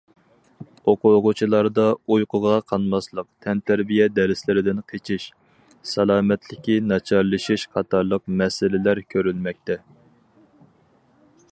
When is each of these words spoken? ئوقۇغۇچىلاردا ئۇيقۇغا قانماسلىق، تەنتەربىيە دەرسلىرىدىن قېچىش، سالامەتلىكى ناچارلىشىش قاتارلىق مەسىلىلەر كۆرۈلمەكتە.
ئوقۇغۇچىلاردا 0.91 1.83
ئۇيقۇغا 2.15 2.53
قانماسلىق، 2.71 3.27
تەنتەربىيە 3.47 4.09
دەرسلىرىدىن 4.15 4.81
قېچىش، 4.93 5.29
سالامەتلىكى 5.93 6.81
ناچارلىشىش 6.93 7.69
قاتارلىق 7.77 8.25
مەسىلىلەر 8.43 9.05
كۆرۈلمەكتە. 9.15 9.79